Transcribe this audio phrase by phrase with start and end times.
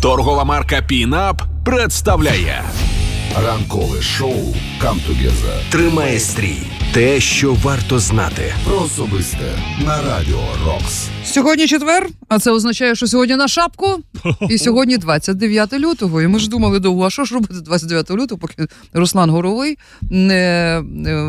[0.00, 2.62] Торгова марка Пінап представляє.
[3.46, 6.58] Ранкове шоу Камтугеза Тримає стрій.
[6.92, 8.54] Те, що варто знати.
[8.64, 11.08] про особисте на радіо Рокс.
[11.24, 13.86] Сьогодні четвер, а це означає, що сьогодні на шапку.
[14.48, 16.22] І сьогодні 29 лютого.
[16.22, 20.82] І ми ж думали довго, а що ж робити 29 лютого, поки Руслан Горовий не,
[20.84, 21.22] не,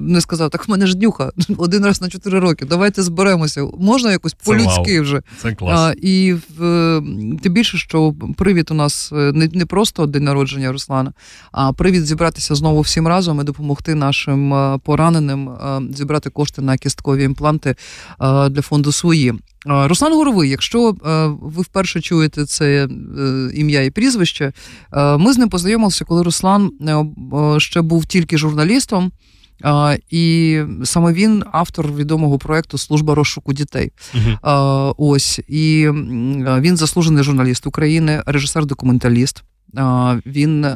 [0.00, 2.64] не сказав, так в мене ж днюха один раз на 4 роки.
[2.64, 3.66] Давайте зберемося.
[3.78, 5.22] Можна якось по-людськи вже.
[5.42, 5.80] Це клас.
[5.80, 7.02] А, і в, е,
[7.42, 11.12] тим більше, що привід у нас е, не, не просто день народження Руслана,
[11.52, 16.76] а привід зібратися знову всім разом і допомогти нашим е, пораненим е, зібрати кошти на
[16.76, 19.34] кісткові імпланти е, для фонду свої.
[19.66, 20.96] Руслан Горовий, якщо
[21.42, 22.88] ви вперше чуєте це
[23.54, 24.52] ім'я і прізвище,
[25.18, 26.70] ми з ним познайомилися, коли Руслан
[27.58, 29.12] ще був тільки журналістом.
[30.10, 33.92] І саме він автор відомого проекту Служба розшуку дітей.
[34.42, 35.88] А, ось і
[36.60, 39.42] він заслужений журналіст України, режисер-документаліст.
[40.26, 40.66] Він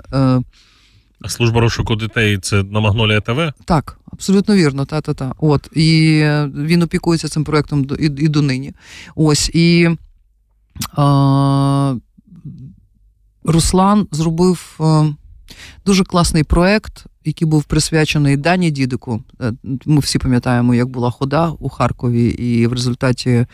[1.28, 3.52] Служба розшуку дітей це на Магнолія ТВ?
[3.64, 5.32] так, абсолютно вірно, та та та.
[5.38, 8.72] От і е, він опікується цим проектом і, і донині.
[9.14, 9.90] Ось і
[10.92, 11.94] а,
[13.44, 15.14] Руслан зробив е,
[15.86, 19.22] дуже класний проект, який був присвячений Дані Дідику.
[19.40, 19.52] Е,
[19.86, 23.46] Ми всі пам'ятаємо, як була хода у Харкові, і в результаті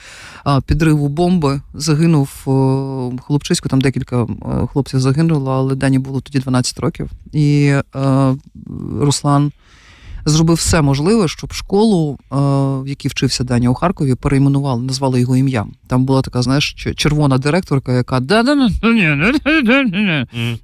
[0.66, 3.68] підриву бомби загинув е, хлопчисько.
[3.68, 4.26] Там декілька е,
[4.72, 7.10] хлопців загинуло, але Дані було тоді 12 років.
[7.32, 8.34] І е,
[9.00, 9.52] Руслан
[10.24, 12.36] зробив все можливе, щоб школу, е,
[12.82, 15.72] в якій вчився Даня у Харкові, перейменували, назвали його ім'ям.
[15.86, 18.20] Там була така, знаєш, червона директорка, яка.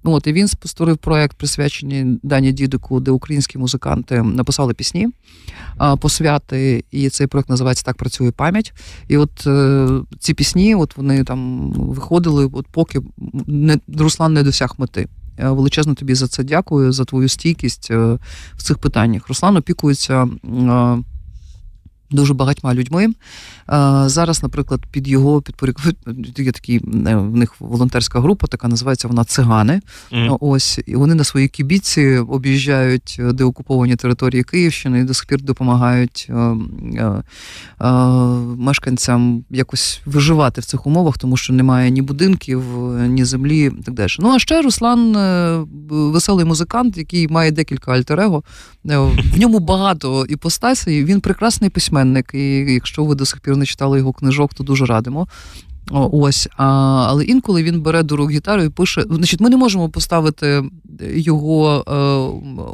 [0.05, 5.09] От і він створив проект, присвячений Дані Дідику, де українські музиканти написали пісні,
[5.77, 8.73] а, посвяти, і цей проект називається Так працює пам'ять.
[9.09, 13.01] І от е, ці пісні, от вони там виходили, от поки
[13.47, 15.09] не Руслан не досяг мети.
[15.39, 18.19] Е, Величезно тобі за це дякую, за твою стійкість е,
[18.57, 19.29] в цих питаннях.
[19.29, 20.29] Руслан опікується.
[22.11, 23.07] Дуже багатьма людьми.
[23.07, 23.13] Е,
[24.07, 29.25] Зараз, наприклад, під його підпорядкуванням є такі е, в них волонтерська група, така називається вона
[29.25, 29.81] Цигани.
[30.13, 30.37] М.
[30.41, 35.43] Ось і вони на своїй кібіці об'їжджають е, деокуповані території Київщини і до сих пір
[35.43, 36.31] допомагають
[38.57, 42.63] мешканцям якось виживати в цих умовах, тому що немає ні будинків,
[43.09, 44.11] ні землі, так далі.
[44.19, 45.13] Ну а ще Руслан
[45.91, 48.43] веселий музикант, який має декілька альтер-его.
[48.85, 51.05] В ньому багато іпостасій.
[51.05, 51.98] Він прекрасний письменник.
[52.35, 55.29] І якщо ви до сих пір не читали його книжок, то дуже радимо.
[55.91, 56.65] Ось, а,
[57.09, 59.05] але інколи він бере до рук гітару і пише.
[59.11, 60.63] Значить, ми не можемо поставити
[61.01, 61.95] його е,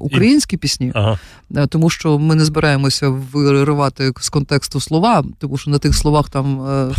[0.01, 1.19] українські пісні, Ага.
[1.57, 6.31] е, тому що ми не збираємося виривати з контексту слова, тому що на тих словах
[6.31, 6.63] там.
[6.63, 6.95] Е,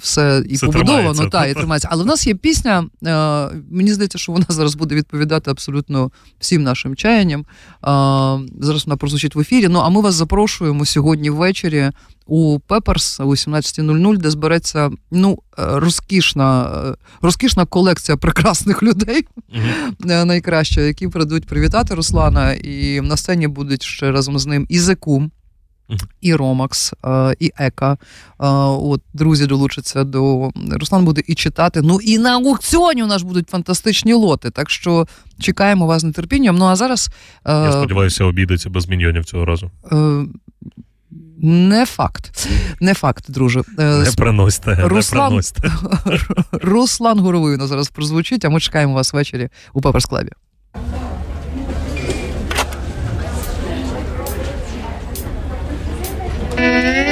[0.00, 1.88] Все і Все побудовано, та, і тримається.
[1.90, 2.86] Але в нас є пісня.
[3.06, 7.40] Е, мені здається, що вона зараз буде відповідати абсолютно всім нашим чаянням.
[7.40, 7.46] Е,
[8.60, 9.68] зараз вона прозвучить в ефірі.
[9.68, 11.90] Ну а ми вас запрошуємо сьогодні ввечері
[12.26, 19.26] у Пеперс о 18.00, де збереться ну, е, розкішна, е, розкішна колекція прекрасних людей,
[20.08, 22.52] е, найкраща, які прийдуть привітати Руслана.
[22.52, 25.30] І на сцені будуть ще разом з ним і Зекум.
[26.20, 27.92] І Ромакс, е, і Ека.
[27.92, 27.96] Е,
[28.68, 31.80] От друзі долучаться до Руслан буде і читати.
[31.82, 34.50] Ну і на аукціоні у нас будуть фантастичні лоти.
[34.50, 35.06] Так що
[35.40, 36.56] чекаємо вас з нетерпінням.
[36.56, 37.10] Ну а зараз
[37.46, 39.70] е, Я сподіваюся, обійдеться без міньйонів цього разу.
[41.38, 42.48] не факт.
[42.80, 43.62] Не факт, друже.
[43.78, 45.72] Не приносьте, не Руслан- приносьте.
[46.52, 50.06] Руслан нас зараз прозвучить, а ми чекаємо вас ввечері у Пеперс
[56.56, 57.03] Mm-hmm.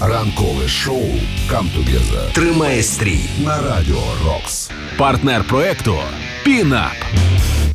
[0.00, 1.06] Ранкове шоу
[1.50, 3.20] «Come Тримає стрій.
[3.44, 4.70] на радіо Рокс.
[4.98, 5.96] Партнер проекту
[6.44, 6.96] Пінап.